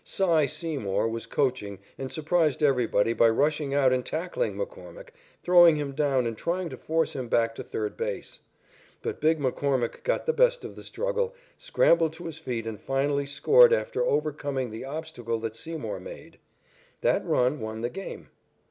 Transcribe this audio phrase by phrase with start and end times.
[0.03, 5.09] "Cy" Seymour was coaching and surprised everybody by rushing out and tackling McCormick,
[5.43, 8.39] throwing him down and trying to force him back to third base.
[9.03, 13.27] But big McCormick got the best of the struggle, scrambled to his feet, and finally
[13.27, 16.39] scored after overcoming the obstacle that Seymour made.
[17.01, 18.29] That run won the game.